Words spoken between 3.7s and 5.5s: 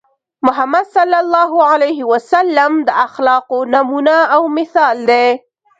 نمونه او مثال دی.